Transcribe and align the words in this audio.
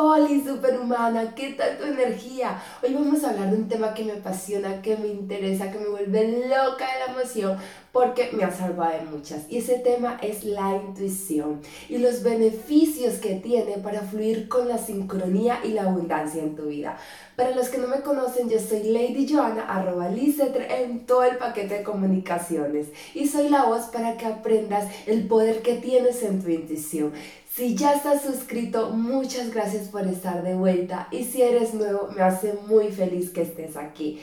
Hola 0.00 0.28
superhumana, 0.46 1.34
¿qué 1.34 1.54
tal 1.54 1.76
tu 1.76 1.82
energía? 1.82 2.62
Hoy 2.84 2.94
vamos 2.94 3.24
a 3.24 3.30
hablar 3.30 3.50
de 3.50 3.56
un 3.56 3.68
tema 3.68 3.94
que 3.94 4.04
me 4.04 4.12
apasiona, 4.12 4.80
que 4.80 4.96
me 4.96 5.08
interesa, 5.08 5.72
que 5.72 5.80
me 5.80 5.88
vuelve 5.88 6.46
loca 6.46 6.86
de 6.86 7.04
la 7.04 7.12
emoción 7.14 7.58
porque 7.90 8.30
me 8.32 8.44
ha 8.44 8.52
salvado 8.52 8.92
de 8.92 9.10
muchas. 9.10 9.42
Y 9.48 9.58
ese 9.58 9.80
tema 9.80 10.16
es 10.22 10.44
la 10.44 10.76
intuición 10.76 11.62
y 11.88 11.98
los 11.98 12.22
beneficios 12.22 13.14
que 13.14 13.34
tiene 13.34 13.78
para 13.78 14.02
fluir 14.02 14.48
con 14.48 14.68
la 14.68 14.78
sincronía 14.78 15.58
y 15.64 15.72
la 15.72 15.82
abundancia 15.82 16.44
en 16.44 16.54
tu 16.54 16.66
vida. 16.66 16.96
Para 17.34 17.50
los 17.56 17.68
que 17.68 17.78
no 17.78 17.88
me 17.88 18.02
conocen, 18.02 18.48
yo 18.48 18.60
soy 18.60 18.84
Lady 18.84 19.26
Joanna, 19.28 19.64
arroba 19.64 20.08
en 20.10 21.06
todo 21.06 21.24
el 21.24 21.38
paquete 21.38 21.78
de 21.78 21.82
comunicaciones. 21.82 22.86
Y 23.14 23.26
soy 23.26 23.48
la 23.48 23.64
voz 23.64 23.86
para 23.86 24.16
que 24.16 24.26
aprendas 24.26 24.88
el 25.06 25.26
poder 25.26 25.60
que 25.62 25.74
tienes 25.74 26.22
en 26.22 26.40
tu 26.40 26.50
intuición. 26.50 27.12
Si 27.54 27.74
ya 27.74 27.94
estás 27.94 28.22
suscrito, 28.22 28.90
muchas 28.90 29.52
gracias 29.52 29.88
por 29.88 30.06
estar 30.06 30.42
de 30.42 30.54
vuelta 30.54 31.08
y 31.10 31.24
si 31.24 31.42
eres 31.42 31.74
nuevo, 31.74 32.08
me 32.14 32.22
hace 32.22 32.54
muy 32.68 32.92
feliz 32.92 33.30
que 33.30 33.42
estés 33.42 33.76
aquí. 33.76 34.20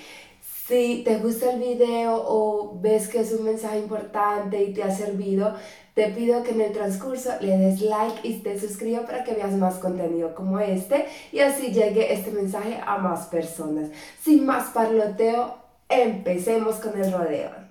Si 0.68 1.02
te 1.04 1.18
gusta 1.18 1.52
el 1.52 1.60
video 1.60 2.24
o 2.26 2.80
ves 2.82 3.08
que 3.08 3.20
es 3.20 3.34
un 3.34 3.44
mensaje 3.44 3.80
importante 3.80 4.64
y 4.64 4.74
te 4.74 4.84
ha 4.84 4.96
servido, 4.96 5.54
te 5.96 6.08
pido 6.10 6.44
que 6.44 6.52
en 6.52 6.62
el 6.62 6.72
transcurso 6.72 7.32
le 7.42 7.58
des 7.58 7.82
like 7.82 8.28
y 8.28 8.40
te 8.40 8.60
suscribas 8.60 9.06
para 9.06 9.24
que 9.24 9.34
veas 9.34 9.54
más 9.54 9.76
contenido 9.76 10.34
como 10.34 10.60
este 10.60 11.06
y 11.32 11.40
así 11.40 11.72
llegue 11.72 12.14
este 12.14 12.32
mensaje 12.32 12.80
a 12.86 12.98
más 12.98 13.28
personas. 13.28 13.90
Sin 14.24 14.46
más 14.46 14.70
parloteo, 14.70 15.56
empecemos 15.90 16.78
con 16.78 17.00
el 17.02 17.12
rodeo 17.12 17.66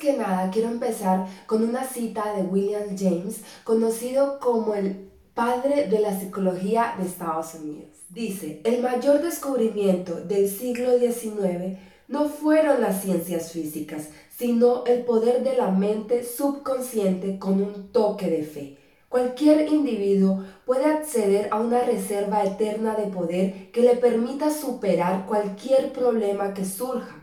que 0.00 0.14
nada, 0.14 0.50
quiero 0.50 0.68
empezar 0.68 1.26
con 1.46 1.62
una 1.62 1.84
cita 1.84 2.34
de 2.34 2.42
William 2.42 2.96
James, 2.98 3.42
conocido 3.62 4.40
como 4.40 4.74
el 4.74 5.10
padre 5.34 5.86
de 5.88 6.00
la 6.00 6.18
psicología 6.18 6.94
de 6.98 7.06
Estados 7.06 7.54
Unidos. 7.54 7.90
Dice, 8.08 8.62
el 8.64 8.82
mayor 8.82 9.22
descubrimiento 9.22 10.16
del 10.16 10.48
siglo 10.48 10.98
XIX 10.98 11.78
no 12.08 12.28
fueron 12.28 12.80
las 12.80 13.02
ciencias 13.02 13.52
físicas, 13.52 14.08
sino 14.36 14.84
el 14.86 15.04
poder 15.04 15.44
de 15.44 15.56
la 15.56 15.70
mente 15.70 16.24
subconsciente 16.24 17.38
con 17.38 17.62
un 17.62 17.92
toque 17.92 18.28
de 18.28 18.42
fe. 18.42 18.78
Cualquier 19.08 19.68
individuo 19.68 20.44
puede 20.64 20.86
acceder 20.86 21.48
a 21.50 21.60
una 21.60 21.80
reserva 21.82 22.42
eterna 22.42 22.94
de 22.94 23.08
poder 23.08 23.70
que 23.70 23.82
le 23.82 23.96
permita 23.96 24.50
superar 24.50 25.26
cualquier 25.26 25.92
problema 25.92 26.54
que 26.54 26.64
surja 26.64 27.19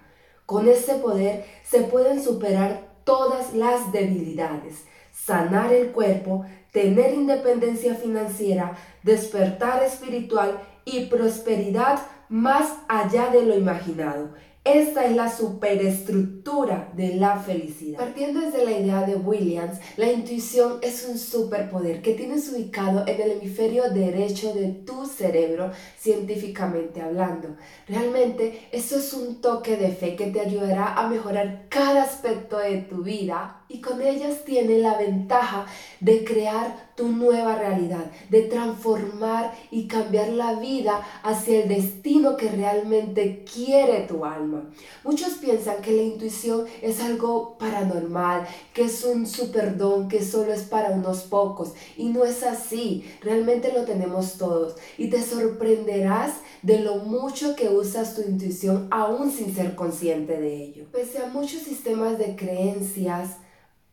con 0.48 0.70
este 0.70 0.96
poder 0.96 1.46
se 1.64 1.82
pueden 1.82 2.24
superar 2.24 2.88
todas 3.04 3.54
las 3.54 3.92
debilidades, 3.92 4.86
sanar 5.12 5.74
el 5.74 5.92
cuerpo, 5.92 6.46
tener 6.72 7.14
independencia 7.14 7.96
financiera, 7.96 8.78
despertar 9.04 9.84
espiritual 9.84 10.60
y 10.86 11.08
prosperidad 11.08 12.00
más 12.30 12.74
allá 12.88 13.30
de 13.30 13.44
lo 13.44 13.58
imaginado. 13.58 14.30
Esta 14.68 15.06
es 15.06 15.16
la 15.16 15.32
superestructura 15.32 16.92
de 16.94 17.16
la 17.16 17.40
felicidad. 17.40 18.00
Partiendo 18.00 18.42
desde 18.42 18.66
la 18.66 18.72
idea 18.72 19.02
de 19.04 19.16
Williams, 19.16 19.80
la 19.96 20.12
intuición 20.12 20.80
es 20.82 21.08
un 21.08 21.18
superpoder 21.18 22.02
que 22.02 22.16
tienes 22.16 22.52
ubicado 22.52 23.06
en 23.08 23.22
el 23.22 23.32
hemisferio 23.32 23.90
derecho 23.90 24.54
de 24.54 24.68
tu 24.68 25.06
cerebro, 25.06 25.72
científicamente 25.98 27.02
hablando. 27.02 27.56
Realmente, 27.88 28.68
eso 28.74 28.98
es 28.98 29.14
un 29.14 29.40
toque 29.40 29.78
de 29.78 29.94
fe 29.94 30.18
que 30.18 30.32
te 30.32 30.42
ayudará 30.42 30.96
a 30.96 31.08
mejorar 31.08 31.68
cada 31.70 32.04
aspecto 32.04 32.58
de 32.58 32.80
tu 32.82 33.04
vida 33.04 33.64
y 33.70 33.82
con 33.82 34.02
ellas 34.02 34.46
tiene 34.46 34.80
la 34.80 34.98
ventaja 34.98 35.66
de 36.00 36.24
crear 36.24 36.88
tu 36.96 37.10
nueva 37.10 37.56
realidad, 37.56 38.12
de 38.30 38.44
transformar 38.44 39.54
y 39.70 39.88
cambiar 39.88 40.30
la 40.30 40.54
vida 40.54 41.06
hacia 41.22 41.62
el 41.62 41.70
destino 41.70 42.38
que 42.38 42.50
realmente 42.50 43.44
quiere 43.44 44.02
tu 44.02 44.26
alma. 44.26 44.70
Muchos 45.04 45.34
piensan 45.34 45.82
que 45.82 45.92
la 45.92 46.02
intuición 46.02 46.66
es 46.82 47.00
algo 47.02 47.58
paranormal, 47.60 48.48
que 48.74 48.84
es 48.84 49.04
un 49.04 49.28
superdón 49.28 50.08
que 50.08 50.24
solo 50.24 50.54
es 50.54 50.64
para 50.64 50.92
unos 50.92 51.24
pocos 51.24 51.74
y 51.98 52.10
no 52.10 52.26
es 52.26 52.44
así, 52.44 53.06
realmente 53.22 53.72
lo 53.74 53.84
tenemos 53.84 54.38
todos 54.38 54.76
y 54.98 55.10
te 55.10 55.22
sorprenderás 55.22 56.34
de 56.64 56.80
lo 56.80 56.98
mucho 56.98 57.56
que 57.56 57.70
usas 57.70 58.16
tu 58.16 58.22
intuición 58.22 58.88
aún 58.90 59.32
sin 59.32 59.54
ser 59.54 59.76
consciente 59.76 60.40
de 60.40 60.64
ello. 60.64 60.86
Pese 60.92 61.20
a 61.20 61.28
muchos 61.28 61.62
sistemas 61.62 62.18
de 62.18 62.36
creencias, 62.36 63.38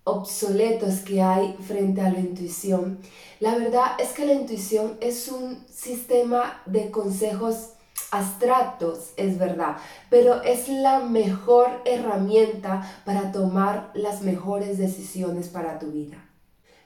obsoletos 0.05 1.01
que 1.01 1.23
hay 1.23 1.57
frente 1.67 2.03
a 2.03 2.11
la 2.11 2.21
intuición. 2.21 2.99
La 3.41 3.57
verdad 3.57 3.97
es 3.99 4.11
que 4.11 4.27
la 4.27 4.35
intuición 4.35 4.99
es 5.01 5.29
un 5.29 5.65
sistema 5.69 6.63
de 6.67 6.91
consejos 6.91 7.71
abstractos, 8.11 9.13
es 9.17 9.39
verdad, 9.39 9.77
pero 10.11 10.43
es 10.43 10.69
la 10.69 11.01
mejor 11.01 11.83
herramienta 11.85 13.03
para 13.05 13.33
tomar 13.33 13.91
las 13.95 14.23
mejores 14.23 14.79
decisiones 14.79 15.49
para 15.49 15.79
tu 15.79 15.91
vida. 15.91 16.25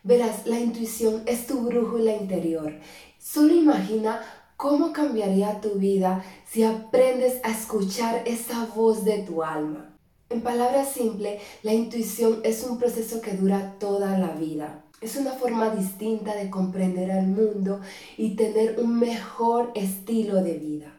Verás, 0.05 0.47
la 0.47 0.59
intuición 0.59 1.23
es 1.27 1.47
tu 1.47 1.61
brújula 1.61 2.15
interior. 2.15 2.73
Solo 3.19 3.55
imagina 3.55 4.23
cómo 4.57 4.93
cambiaría 4.93 5.61
tu 5.61 5.75
vida 5.75 6.25
si 6.47 6.63
aprendes 6.63 7.41
a 7.45 7.51
escuchar 7.51 8.23
esa 8.25 8.67
voz 8.75 9.05
de 9.05 9.19
tu 9.19 9.43
alma. 9.43 9.88
En 10.31 10.43
palabras 10.43 10.93
simples, 10.93 11.41
la 11.63 11.73
intuición 11.73 12.41
es 12.45 12.63
un 12.63 12.79
proceso 12.79 13.23
que 13.23 13.33
dura 13.33 13.77
toda 13.79 14.19
la 14.19 14.33
vida. 14.33 14.85
Es 15.01 15.17
una 15.17 15.33
forma 15.33 15.71
distinta 15.71 16.35
de 16.35 16.51
comprender 16.51 17.11
al 17.11 17.29
mundo 17.29 17.81
y 18.19 18.37
tener 18.37 18.79
un 18.79 18.99
mejor 18.99 19.73
estilo 19.75 20.43
de 20.43 20.59
vida. 20.59 20.93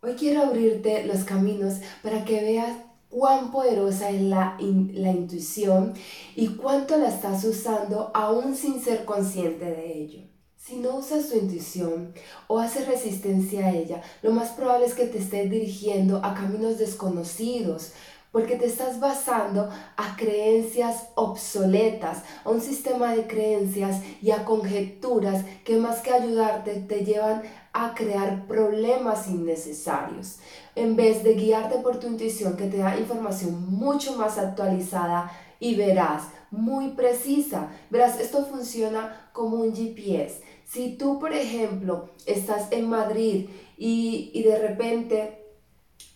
Hoy 0.00 0.14
quiero 0.14 0.44
abrirte 0.44 1.04
los 1.04 1.24
caminos 1.24 1.74
para 2.02 2.24
que 2.24 2.40
veas 2.40 2.74
cuán 3.10 3.52
poderosa 3.52 4.08
es 4.08 4.22
la, 4.22 4.56
la 4.58 5.10
intuición 5.10 5.92
y 6.34 6.48
cuánto 6.48 6.96
la 6.96 7.08
estás 7.08 7.44
usando 7.44 8.12
aún 8.14 8.56
sin 8.56 8.80
ser 8.80 9.04
consciente 9.04 9.66
de 9.66 9.92
ello. 9.92 10.20
Si 10.56 10.76
no 10.76 10.96
usas 10.96 11.28
tu 11.28 11.36
intuición 11.36 12.14
o 12.46 12.58
haces 12.58 12.88
resistencia 12.88 13.66
a 13.66 13.74
ella, 13.74 14.00
lo 14.22 14.32
más 14.32 14.52
probable 14.52 14.86
es 14.86 14.94
que 14.94 15.04
te 15.04 15.18
estés 15.18 15.50
dirigiendo 15.50 16.24
a 16.24 16.32
caminos 16.32 16.78
desconocidos, 16.78 17.92
porque 18.34 18.56
te 18.56 18.66
estás 18.66 18.98
basando 18.98 19.70
a 19.96 20.16
creencias 20.16 21.10
obsoletas, 21.14 22.24
a 22.42 22.50
un 22.50 22.60
sistema 22.60 23.14
de 23.14 23.28
creencias 23.28 24.02
y 24.20 24.32
a 24.32 24.44
conjeturas 24.44 25.44
que 25.64 25.76
más 25.76 26.00
que 26.00 26.12
ayudarte 26.12 26.74
te 26.80 27.04
llevan 27.04 27.44
a 27.72 27.94
crear 27.94 28.48
problemas 28.48 29.28
innecesarios. 29.28 30.38
En 30.74 30.96
vez 30.96 31.22
de 31.22 31.34
guiarte 31.34 31.78
por 31.78 32.00
tu 32.00 32.08
intuición 32.08 32.56
que 32.56 32.66
te 32.66 32.78
da 32.78 32.98
información 32.98 33.70
mucho 33.70 34.16
más 34.16 34.36
actualizada 34.36 35.30
y 35.60 35.76
verás, 35.76 36.24
muy 36.50 36.88
precisa. 36.88 37.68
Verás, 37.88 38.18
esto 38.18 38.44
funciona 38.46 39.30
como 39.32 39.58
un 39.58 39.76
GPS. 39.76 40.42
Si 40.64 40.96
tú, 40.96 41.20
por 41.20 41.32
ejemplo, 41.32 42.10
estás 42.26 42.72
en 42.72 42.88
Madrid 42.88 43.48
y, 43.78 44.32
y 44.34 44.42
de 44.42 44.58
repente 44.58 45.43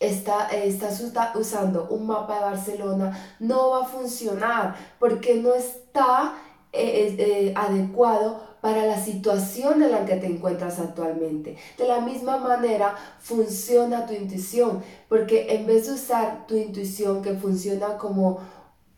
está, 0.00 0.48
estás 0.48 1.02
usando 1.34 1.88
un 1.90 2.06
mapa 2.06 2.34
de 2.34 2.40
Barcelona, 2.40 3.36
no 3.40 3.70
va 3.70 3.82
a 3.82 3.88
funcionar 3.88 4.76
porque 4.98 5.36
no 5.36 5.54
está 5.54 6.34
eh, 6.72 7.16
eh, 7.18 7.54
adecuado 7.56 8.48
para 8.60 8.84
la 8.86 9.00
situación 9.00 9.82
en 9.82 9.92
la 9.92 10.04
que 10.04 10.16
te 10.16 10.26
encuentras 10.26 10.78
actualmente. 10.78 11.56
De 11.76 11.86
la 11.86 12.00
misma 12.00 12.38
manera 12.38 12.94
funciona 13.20 14.06
tu 14.06 14.14
intuición, 14.14 14.82
porque 15.08 15.54
en 15.54 15.66
vez 15.66 15.86
de 15.86 15.94
usar 15.94 16.46
tu 16.46 16.56
intuición 16.56 17.22
que 17.22 17.34
funciona 17.34 17.96
como 17.98 18.40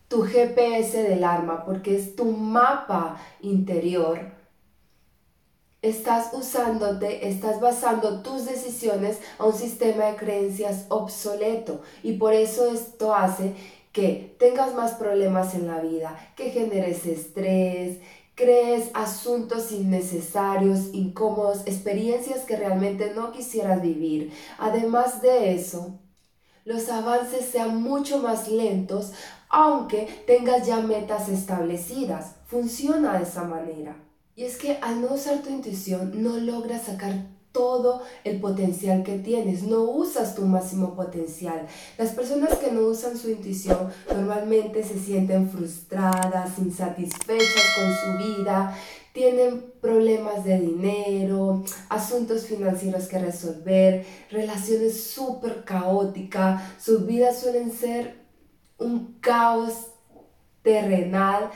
tu 0.08 0.22
GPS 0.22 1.02
del 1.02 1.22
arma, 1.22 1.64
porque 1.64 1.96
es 1.96 2.16
tu 2.16 2.24
mapa 2.24 3.16
interior, 3.42 4.39
estás 5.82 6.32
usándote, 6.34 7.28
estás 7.28 7.60
basando 7.60 8.20
tus 8.22 8.44
decisiones 8.44 9.18
a 9.38 9.46
un 9.46 9.54
sistema 9.54 10.06
de 10.06 10.16
creencias 10.16 10.84
obsoleto 10.88 11.80
y 12.02 12.14
por 12.14 12.34
eso 12.34 12.70
esto 12.70 13.14
hace 13.14 13.54
que 13.92 14.36
tengas 14.38 14.74
más 14.74 14.92
problemas 14.92 15.54
en 15.54 15.66
la 15.66 15.80
vida, 15.80 16.16
que 16.36 16.50
generes 16.50 17.06
estrés, 17.06 17.98
crees 18.34 18.90
asuntos 18.94 19.72
innecesarios, 19.72 20.90
incómodos, 20.92 21.62
experiencias 21.66 22.44
que 22.44 22.56
realmente 22.56 23.12
no 23.14 23.32
quisieras 23.32 23.82
vivir. 23.82 24.32
Además 24.58 25.20
de 25.22 25.54
eso, 25.54 25.98
los 26.64 26.88
avances 26.88 27.46
sean 27.46 27.82
mucho 27.82 28.18
más 28.18 28.48
lentos, 28.48 29.12
aunque 29.48 30.06
tengas 30.26 30.66
ya 30.66 30.80
metas 30.80 31.28
establecidas. 31.28 32.36
Funciona 32.46 33.18
de 33.18 33.24
esa 33.24 33.44
manera. 33.44 33.96
Y 34.40 34.44
es 34.44 34.56
que 34.56 34.78
al 34.80 35.02
no 35.02 35.12
usar 35.12 35.42
tu 35.42 35.50
intuición 35.50 36.22
no 36.22 36.38
logras 36.38 36.84
sacar 36.84 37.26
todo 37.52 38.00
el 38.24 38.40
potencial 38.40 39.02
que 39.02 39.18
tienes, 39.18 39.64
no 39.64 39.82
usas 39.82 40.34
tu 40.34 40.46
máximo 40.46 40.94
potencial. 40.94 41.66
Las 41.98 42.12
personas 42.12 42.56
que 42.56 42.72
no 42.72 42.86
usan 42.86 43.18
su 43.18 43.28
intuición 43.28 43.90
normalmente 44.08 44.82
se 44.82 44.98
sienten 44.98 45.50
frustradas, 45.50 46.58
insatisfechas 46.58 47.66
con 47.76 47.92
su 47.92 48.38
vida, 48.38 48.74
tienen 49.12 49.74
problemas 49.82 50.42
de 50.42 50.58
dinero, 50.58 51.62
asuntos 51.90 52.46
financieros 52.46 53.08
que 53.08 53.18
resolver, 53.18 54.06
relaciones 54.30 55.04
súper 55.04 55.64
caóticas, 55.64 56.62
sus 56.82 57.04
vidas 57.04 57.38
suelen 57.38 57.70
ser 57.70 58.24
un 58.78 59.18
caos 59.20 59.88
terrenal, 60.62 61.50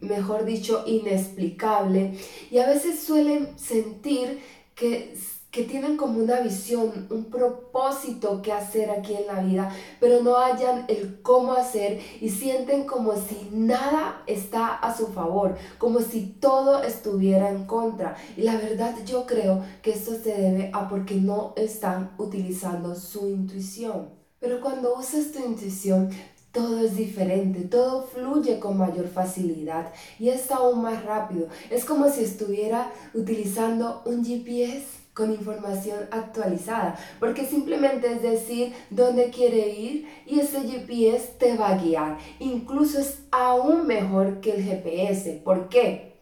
mejor 0.00 0.44
dicho, 0.44 0.84
inexplicable, 0.86 2.18
y 2.50 2.58
a 2.58 2.66
veces 2.66 3.00
suelen 3.00 3.58
sentir 3.58 4.40
que 4.74 5.14
que 5.56 5.62
tienen 5.62 5.96
como 5.96 6.22
una 6.22 6.40
visión, 6.40 7.06
un 7.08 7.30
propósito 7.30 8.42
que 8.42 8.52
hacer 8.52 8.90
aquí 8.90 9.14
en 9.14 9.26
la 9.26 9.40
vida, 9.40 9.72
pero 10.00 10.22
no 10.22 10.36
hallan 10.36 10.84
el 10.88 11.22
cómo 11.22 11.54
hacer 11.54 11.98
y 12.20 12.28
sienten 12.28 12.84
como 12.84 13.14
si 13.14 13.48
nada 13.52 14.22
está 14.26 14.74
a 14.74 14.94
su 14.94 15.06
favor, 15.06 15.56
como 15.78 16.00
si 16.00 16.26
todo 16.26 16.82
estuviera 16.82 17.48
en 17.48 17.64
contra. 17.64 18.18
Y 18.36 18.42
la 18.42 18.56
verdad 18.56 18.96
yo 19.06 19.24
creo 19.24 19.64
que 19.80 19.92
esto 19.92 20.12
se 20.12 20.34
debe 20.34 20.70
a 20.74 20.90
porque 20.90 21.14
no 21.14 21.54
están 21.56 22.10
utilizando 22.18 22.94
su 22.94 23.26
intuición. 23.26 24.10
Pero 24.38 24.60
cuando 24.60 24.94
usas 24.94 25.32
tu 25.32 25.42
intuición, 25.42 26.10
todo 26.56 26.80
es 26.80 26.96
diferente, 26.96 27.64
todo 27.64 28.06
fluye 28.06 28.58
con 28.58 28.78
mayor 28.78 29.08
facilidad 29.08 29.92
y 30.18 30.30
es 30.30 30.50
aún 30.50 30.80
más 30.80 31.04
rápido. 31.04 31.48
Es 31.68 31.84
como 31.84 32.08
si 32.08 32.24
estuviera 32.24 32.90
utilizando 33.12 34.00
un 34.06 34.24
GPS 34.24 34.86
con 35.12 35.32
información 35.32 35.98
actualizada, 36.10 36.98
porque 37.20 37.44
simplemente 37.44 38.10
es 38.10 38.22
decir 38.22 38.72
dónde 38.88 39.28
quiere 39.28 39.68
ir 39.68 40.08
y 40.24 40.40
ese 40.40 40.62
GPS 40.62 41.34
te 41.38 41.58
va 41.58 41.74
a 41.74 41.78
guiar. 41.78 42.16
Incluso 42.38 43.00
es 43.00 43.18
aún 43.30 43.86
mejor 43.86 44.40
que 44.40 44.52
el 44.52 44.64
GPS. 44.64 45.42
¿Por 45.44 45.68
qué? 45.68 46.16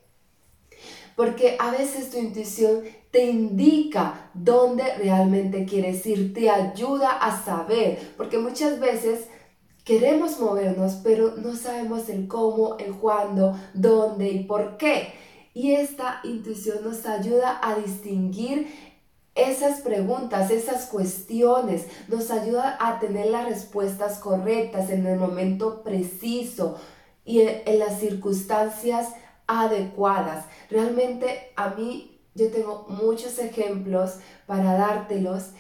Porque 1.14 1.56
a 1.60 1.70
veces 1.70 2.10
tu 2.10 2.19
intuición 2.19 2.82
te 3.12 3.26
indica 3.26 4.31
dónde 4.34 4.82
realmente 4.96 5.64
quieres 5.64 6.04
ir, 6.06 6.34
te 6.34 6.50
ayuda 6.50 7.10
a 7.10 7.40
saber, 7.44 8.14
porque 8.16 8.38
muchas 8.38 8.81
veces 8.81 9.28
queremos 9.84 10.40
movernos, 10.40 10.94
pero 11.04 11.36
no 11.36 11.54
sabemos 11.54 12.08
el 12.08 12.26
cómo, 12.26 12.76
el 12.78 12.94
cuándo, 12.94 13.58
dónde 13.75 14.31
y 14.31 14.44
por 14.44 14.76
qué. 14.76 15.12
Y 15.52 15.72
esta 15.72 16.20
intuición 16.25 16.82
nos 16.82 17.06
ayuda 17.06 17.60
a 17.62 17.76
distinguir 17.76 18.66
esas 19.34 19.81
preguntas, 19.81 20.50
esas 20.50 20.86
cuestiones, 20.86 21.86
nos 22.08 22.31
ayuda 22.31 22.76
a 22.81 22.98
tener 23.00 23.26
las 23.26 23.48
respuestas 23.48 24.19
correctas 24.19 24.90
en 24.90 25.06
el 25.06 25.19
momento 25.19 25.82
preciso 25.82 26.76
y 27.25 27.40
en, 27.40 27.78
las 27.78 27.98
circunstancias 27.98 29.08
adecuadas. 29.46 30.46
Realmente 30.70 31.52
a 31.56 31.70
mí 31.70 32.20
yo 32.34 32.50
tengo 32.50 32.86
muchos 32.88 33.38
ejemplos 33.38 34.19
para 34.46 34.76
dártelos 34.76 35.50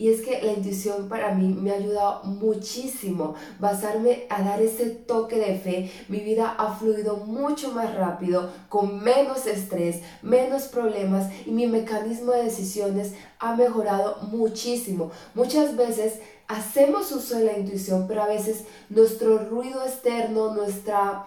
y 0.00 0.10
es 0.10 0.20
que 0.20 0.40
la 0.40 0.52
intuición 0.52 1.08
para 1.08 1.34
mí 1.34 1.48
me 1.48 1.72
ha 1.72 1.74
ayudado 1.74 2.22
muchísimo. 2.22 3.34
Basarme 3.58 4.26
a 4.30 4.42
dar 4.42 4.62
ese 4.62 4.86
toque 4.90 5.36
de 5.36 5.58
fe, 5.58 5.90
mi 6.08 6.20
vida 6.20 6.54
ha 6.56 6.76
fluido 6.76 7.16
mucho 7.16 7.72
más 7.72 7.94
rápido, 7.96 8.48
con 8.68 9.02
menos 9.02 9.46
estrés, 9.46 10.00
menos 10.22 10.64
problemas 10.64 11.28
y 11.44 11.50
mi 11.50 11.66
mecanismo 11.66 12.30
de 12.30 12.44
decisiones 12.44 13.14
ha 13.40 13.56
mejorado 13.56 14.18
muchísimo. 14.30 15.10
Muchas 15.34 15.76
veces 15.76 16.20
hacemos 16.46 17.10
uso 17.10 17.36
de 17.36 17.44
la 17.44 17.58
intuición, 17.58 18.06
pero 18.06 18.22
a 18.22 18.28
veces 18.28 18.64
nuestro 18.90 19.38
ruido 19.38 19.82
externo, 19.84 20.54
nuestra 20.54 21.26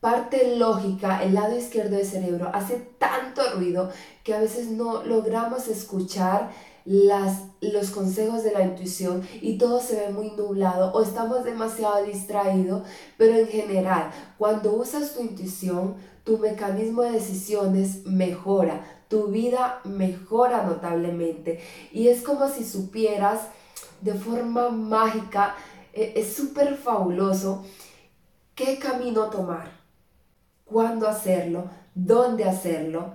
parte 0.00 0.56
lógica, 0.56 1.22
el 1.22 1.34
lado 1.34 1.56
izquierdo 1.56 1.96
del 1.96 2.06
cerebro, 2.06 2.50
hace 2.52 2.76
tanto 2.98 3.42
ruido 3.54 3.90
que 4.24 4.34
a 4.34 4.40
veces 4.40 4.68
no 4.68 5.04
logramos 5.04 5.68
escuchar 5.68 6.50
las, 6.84 7.42
los 7.60 7.90
consejos 7.90 8.42
de 8.42 8.52
la 8.52 8.62
intuición 8.62 9.26
y 9.40 9.58
todo 9.58 9.80
se 9.80 9.96
ve 9.96 10.12
muy 10.12 10.30
nublado 10.32 10.92
o 10.92 11.02
estamos 11.02 11.44
demasiado 11.44 12.04
distraídos, 12.04 12.82
pero 13.16 13.36
en 13.36 13.48
general, 13.48 14.10
cuando 14.38 14.72
usas 14.72 15.14
tu 15.14 15.22
intuición, 15.22 15.94
tu 16.24 16.38
mecanismo 16.38 17.02
de 17.02 17.12
decisiones 17.12 18.04
mejora, 18.06 18.84
tu 19.08 19.26
vida 19.28 19.80
mejora 19.84 20.64
notablemente 20.64 21.60
y 21.92 22.08
es 22.08 22.22
como 22.22 22.48
si 22.48 22.64
supieras 22.64 23.40
de 24.00 24.14
forma 24.14 24.70
mágica, 24.70 25.56
e, 25.92 26.14
es 26.16 26.34
súper 26.34 26.76
fabuloso 26.76 27.64
qué 28.54 28.78
camino 28.78 29.30
tomar, 29.30 29.70
cuándo 30.64 31.08
hacerlo, 31.08 31.70
dónde 31.94 32.44
hacerlo 32.44 33.14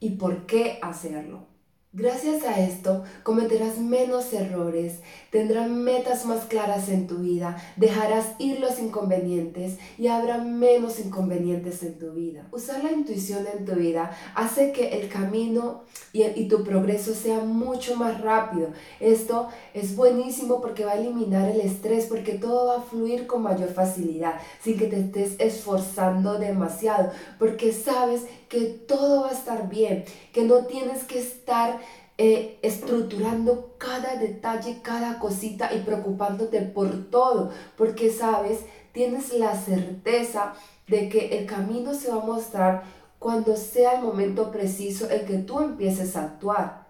y 0.00 0.10
por 0.10 0.46
qué 0.46 0.78
hacerlo. 0.82 1.55
Gracias 1.98 2.44
a 2.44 2.60
esto 2.60 3.04
cometerás 3.22 3.78
menos 3.78 4.30
errores, 4.34 4.98
tendrás 5.30 5.70
metas 5.70 6.26
más 6.26 6.44
claras 6.44 6.90
en 6.90 7.06
tu 7.06 7.20
vida, 7.20 7.56
dejarás 7.76 8.34
ir 8.38 8.60
los 8.60 8.78
inconvenientes 8.78 9.78
y 9.96 10.08
habrá 10.08 10.36
menos 10.36 11.00
inconvenientes 11.00 11.82
en 11.82 11.98
tu 11.98 12.12
vida. 12.12 12.48
Usar 12.52 12.84
la 12.84 12.92
intuición 12.92 13.46
en 13.50 13.64
tu 13.64 13.76
vida 13.76 14.14
hace 14.34 14.72
que 14.72 15.00
el 15.00 15.08
camino 15.08 15.84
y, 16.12 16.48
tu 16.48 16.64
progreso 16.64 17.14
sea 17.14 17.40
mucho 17.40 17.96
más 17.96 18.20
rápido. 18.20 18.68
Esto 19.00 19.48
es 19.72 19.96
buenísimo 19.96 20.60
porque 20.60 20.84
va 20.84 20.92
a 20.92 20.98
eliminar 20.98 21.48
el 21.48 21.60
estrés, 21.60 22.06
porque 22.06 22.34
todo 22.34 22.66
va 22.66 22.76
a 22.78 22.82
fluir 22.82 23.26
con 23.26 23.42
mayor 23.42 23.70
facilidad, 23.70 24.34
sin 24.62 24.78
que 24.78 24.86
te 24.86 25.00
estés 25.00 25.36
esforzando 25.38 26.38
demasiado, 26.38 27.10
porque 27.38 27.72
sabes 27.72 28.22
que 28.48 28.60
todo 28.64 29.22
va 29.22 29.30
a 29.30 29.32
estar 29.32 29.68
bien, 29.68 30.04
que 30.32 30.42
no 30.42 30.66
tienes 30.66 31.04
que 31.04 31.18
estar 31.18 31.80
eh, 32.18 32.58
estructurando 32.62 33.74
cada 33.78 34.16
detalle, 34.16 34.80
cada 34.82 35.18
cosita 35.18 35.74
y 35.74 35.80
preocupándote 35.80 36.62
por 36.62 37.10
todo, 37.10 37.50
porque 37.76 38.10
sabes, 38.10 38.60
tienes 38.92 39.32
la 39.34 39.54
certeza 39.54 40.54
de 40.86 41.08
que 41.08 41.38
el 41.38 41.46
camino 41.46 41.92
se 41.92 42.10
va 42.10 42.22
a 42.22 42.26
mostrar 42.26 42.84
cuando 43.18 43.56
sea 43.56 43.96
el 43.96 44.02
momento 44.02 44.50
preciso 44.50 45.10
en 45.10 45.26
que 45.26 45.38
tú 45.38 45.60
empieces 45.60 46.16
a 46.16 46.22
actuar. 46.24 46.86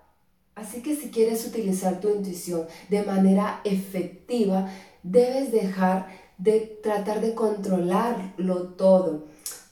Así 0.54 0.80
que 0.80 0.96
si 0.96 1.10
quieres 1.10 1.46
utilizar 1.46 2.00
tu 2.00 2.08
intuición 2.08 2.66
de 2.88 3.02
manera 3.02 3.60
efectiva, 3.64 4.68
debes 5.02 5.52
dejar 5.52 6.06
de 6.38 6.78
tratar 6.82 7.20
de 7.20 7.34
controlarlo 7.34 8.68
todo. 8.68 9.26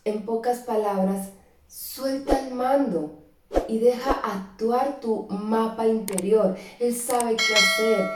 En 0.05 0.25
pocas 0.25 0.59
palabras, 0.61 1.29
Suelta 1.76 2.38
el 2.38 2.54
mando 2.54 3.25
y 3.66 3.78
deja 3.78 4.12
actuar 4.12 5.00
tu 5.00 5.26
mapa 5.28 5.88
interior. 5.88 6.57
Él 6.78 6.95
sabe 6.95 7.35
qué 7.35 7.52
hacer, 7.52 8.11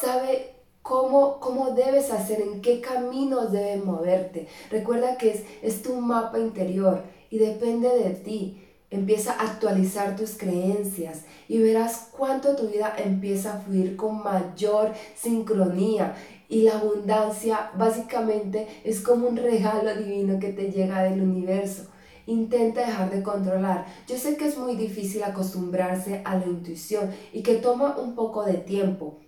sabe 0.00 0.54
cómo, 0.82 1.38
cómo 1.38 1.70
debes 1.76 2.10
hacer, 2.10 2.40
en 2.40 2.60
qué 2.60 2.80
caminos 2.80 3.52
debes 3.52 3.84
moverte. 3.84 4.48
Recuerda 4.68 5.16
que 5.16 5.30
es, 5.30 5.44
es 5.62 5.80
tu 5.82 5.94
mapa 5.94 6.40
interior 6.40 7.04
y 7.30 7.38
depende 7.38 7.88
de 7.88 8.10
ti. 8.14 8.64
Empieza 8.90 9.34
a 9.34 9.42
actualizar 9.44 10.16
tus 10.16 10.32
creencias 10.32 11.22
y 11.46 11.58
verás 11.58 12.08
cuánto 12.10 12.56
tu 12.56 12.66
vida 12.66 12.96
empieza 12.98 13.54
a 13.54 13.60
fluir 13.60 13.94
con 13.94 14.24
mayor 14.24 14.92
sincronía. 15.14 16.16
Y 16.48 16.62
la 16.62 16.78
abundancia 16.78 17.70
básicamente 17.78 18.66
es 18.82 19.00
como 19.00 19.28
un 19.28 19.36
regalo 19.36 19.94
divino 19.94 20.40
que 20.40 20.52
te 20.52 20.72
llega 20.72 21.04
del 21.04 21.22
universo. 21.22 21.93
Intenta 22.26 22.86
dejar 22.86 23.10
de 23.10 23.22
controlar. 23.22 23.86
Yo 24.08 24.16
sé 24.16 24.36
que 24.36 24.46
es 24.46 24.56
muy 24.56 24.76
difícil 24.76 25.22
acostumbrarse 25.22 26.22
a 26.24 26.36
la 26.36 26.46
intuición 26.46 27.10
y 27.32 27.42
que 27.42 27.56
toma 27.56 27.96
un 27.98 28.14
poco 28.14 28.44
de 28.44 28.54
tiempo, 28.54 29.20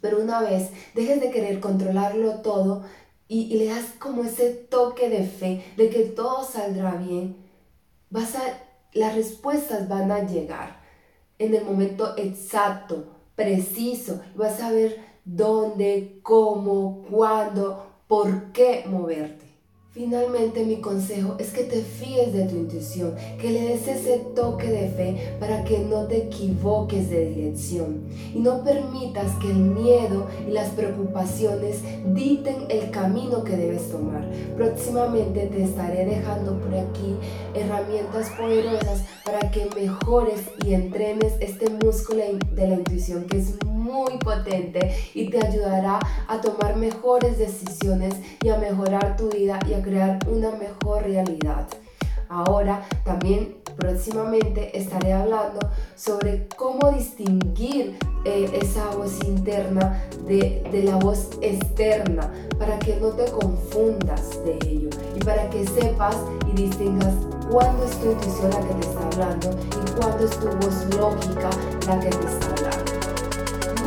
pero 0.00 0.20
una 0.20 0.40
vez 0.40 0.70
dejes 0.94 1.20
de 1.20 1.30
querer 1.30 1.60
controlarlo 1.60 2.40
todo 2.40 2.84
y, 3.28 3.56
le 3.56 3.66
das 3.66 3.86
como 3.98 4.24
ese 4.24 4.50
toque 4.50 5.08
de 5.08 5.24
fe 5.24 5.64
de 5.76 5.88
que 5.88 6.00
todo 6.00 6.42
saldrá 6.42 6.96
bien, 6.96 7.36
vas 8.10 8.34
a, 8.34 8.42
las 8.92 9.14
respuestas 9.14 9.88
van 9.88 10.10
a 10.10 10.26
llegar 10.26 10.80
en 11.38 11.54
el 11.54 11.64
momento 11.64 12.14
exacto, 12.16 13.04
preciso. 13.36 14.20
Vas 14.34 14.60
a 14.60 14.72
ver 14.72 14.98
dónde, 15.24 16.18
cómo, 16.22 17.04
cuándo, 17.08 17.86
por 18.08 18.52
qué 18.52 18.84
moverte. 18.86 19.49
Finalmente 19.92 20.64
mi 20.64 20.76
consejo 20.76 21.34
es 21.40 21.50
que 21.50 21.64
te 21.64 21.82
fíes 21.82 22.32
de 22.32 22.44
tu 22.44 22.54
intuición, 22.54 23.16
que 23.40 23.50
le 23.50 23.60
des 23.62 23.88
ese 23.88 24.18
toque 24.36 24.68
de 24.68 24.88
fe 24.88 25.36
para 25.40 25.64
que 25.64 25.80
no 25.80 26.06
te 26.06 26.28
equivoques 26.28 27.10
de 27.10 27.30
dirección 27.30 28.04
y 28.32 28.38
no 28.38 28.62
permitas 28.62 29.32
que 29.40 29.50
el 29.50 29.56
miedo 29.56 30.28
y 30.46 30.52
las 30.52 30.68
preocupaciones 30.70 31.80
diten 32.14 32.66
el 32.68 32.92
camino 32.92 33.42
que 33.42 33.56
debes 33.56 33.90
tomar. 33.90 34.30
Próximamente 34.56 35.46
te 35.46 35.64
estaré 35.64 36.04
dejando 36.04 36.60
por 36.60 36.72
aquí 36.72 37.16
herramientas 37.54 38.30
poderosas 38.38 39.02
para 39.24 39.50
que 39.50 39.68
mejores 39.74 40.42
y 40.64 40.74
entrenes 40.74 41.32
este 41.40 41.68
músculo 41.68 42.22
de 42.54 42.68
la 42.68 42.74
intuición 42.76 43.24
que 43.24 43.38
es 43.38 43.64
muy 43.64 43.79
potente 44.22 44.94
y 45.14 45.28
te 45.30 45.44
ayudará 45.44 45.98
a 46.28 46.40
tomar 46.40 46.76
mejores 46.76 47.38
decisiones 47.38 48.14
y 48.42 48.48
a 48.48 48.58
mejorar 48.58 49.16
tu 49.16 49.28
vida 49.28 49.58
y 49.68 49.74
a 49.74 49.82
crear 49.82 50.18
una 50.28 50.50
mejor 50.52 51.02
realidad. 51.04 51.66
Ahora 52.28 52.86
también 53.04 53.56
próximamente 53.76 54.78
estaré 54.78 55.12
hablando 55.12 55.58
sobre 55.96 56.46
cómo 56.56 56.92
distinguir 56.92 57.98
eh, 58.24 58.48
esa 58.62 58.86
voz 58.94 59.18
interna 59.24 60.04
de, 60.28 60.62
de, 60.70 60.84
la 60.84 60.96
voz 60.96 61.30
externa 61.40 62.30
para 62.58 62.78
que 62.78 62.96
no 62.96 63.08
te 63.08 63.24
confundas 63.32 64.44
de 64.44 64.58
ello 64.68 64.90
y 65.16 65.24
para 65.24 65.50
que 65.50 65.66
sepas 65.66 66.16
y 66.52 66.62
distingas 66.62 67.14
cuándo 67.50 67.84
es 67.84 67.98
tu 67.98 68.12
intuición 68.12 68.50
la 68.50 68.60
que 68.60 68.74
te 68.74 68.86
está 68.86 69.06
hablando 69.06 69.50
y 69.50 69.90
cuándo 69.98 70.24
es 70.24 70.38
tu 70.38 70.46
voz 70.46 70.96
lógica 70.96 71.50
la 71.88 71.98
que 71.98 72.10
te 72.10 72.26
está 72.26 72.46
hablando. 72.46 72.89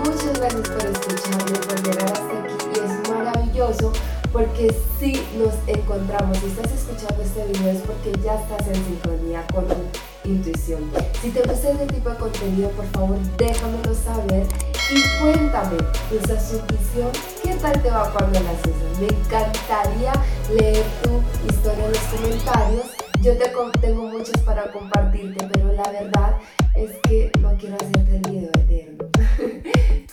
Muchas 0.04 0.38
gracias 0.38 0.70
por 0.70 0.86
escucharme, 0.86 1.58
por 1.60 1.84
llegar 1.84 2.12
hasta 2.12 2.40
aquí 2.40 2.56
y 2.76 2.80
es 2.80 3.10
maravilloso 3.10 3.92
porque 4.34 4.76
si 5.00 5.14
nos 5.38 5.54
encontramos, 5.68 6.38
si 6.40 6.48
estás 6.48 6.72
escuchando 6.72 7.22
este 7.24 7.46
video 7.46 7.72
es 7.72 7.82
porque 7.82 8.12
ya 8.24 8.36
estás 8.36 8.68
en 8.68 8.76
sincronía 8.84 9.46
con 9.54 9.66
tu 9.68 10.30
intuición. 10.30 10.92
Si 11.22 11.30
te 11.30 11.42
gusta 11.44 11.70
este 11.70 11.86
tipo 11.86 12.10
de 12.10 12.16
contenido, 12.18 12.70
por 12.72 12.86
favor 12.88 13.18
déjamelo 13.38 13.94
saber 13.94 14.46
y 14.92 15.20
cuéntame, 15.22 15.78
¿usas 16.12 16.50
su 16.50 16.58
intuición? 16.58 17.10
¿Qué 17.42 17.54
tal 17.56 17.82
te 17.82 17.90
va 17.90 18.12
cuando 18.12 18.40
la 18.40 18.52
usas? 18.52 19.00
Me 19.00 19.08
encantaría 19.08 20.14
leer 20.50 20.84
tu 21.04 21.22
historia 21.48 21.86
en 21.86 21.92
los 21.92 22.00
comentarios. 22.00 22.86
Yo 23.22 23.38
te 23.38 23.50
tengo 23.80 24.04
muchos 24.04 24.38
para 24.44 24.70
compartirte, 24.72 25.48
pero 25.54 25.72
la 25.72 25.90
verdad 25.90 26.34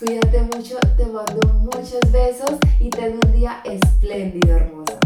Cuídate 0.03 0.41
mucho, 0.41 0.79
te 0.97 1.05
mando 1.05 1.47
muchos 1.59 2.11
besos 2.11 2.57
y 2.79 2.89
ten 2.89 3.19
un 3.23 3.33
día 3.33 3.61
espléndido, 3.63 4.55
hermosa. 4.55 5.00